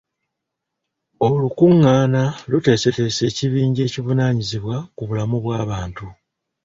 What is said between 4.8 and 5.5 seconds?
ku bulamu